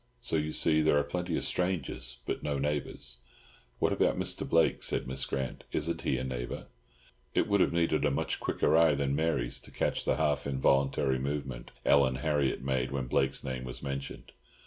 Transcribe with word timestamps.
So 0.19 0.35
you 0.35 0.51
see, 0.51 0.81
there 0.81 0.97
are 0.97 1.03
plenty 1.03 1.37
of 1.37 1.43
strangers, 1.43 2.17
but 2.25 2.41
no 2.41 2.57
neighbours." 2.57 3.17
"What 3.77 3.93
about 3.93 4.17
Mr. 4.17 4.49
Blake?" 4.49 4.81
said 4.81 5.05
Miss 5.07 5.27
Grant. 5.27 5.63
"Isn't 5.71 6.01
he 6.01 6.17
a 6.17 6.23
neighbour?" 6.23 6.65
It 7.35 7.47
would 7.47 7.61
have 7.61 7.71
needed 7.71 8.03
a 8.03 8.09
much 8.09 8.39
quicker 8.39 8.75
eye 8.75 8.95
than 8.95 9.15
Mary's 9.15 9.59
to 9.59 9.69
catch 9.69 10.03
the 10.03 10.15
half 10.15 10.47
involuntary 10.47 11.19
movement 11.19 11.69
Ellen 11.85 12.15
Harriott 12.15 12.63
made 12.63 12.91
when 12.91 13.05
Blake's 13.05 13.43
name 13.43 13.63
was 13.63 13.83
mentioned. 13.83 14.31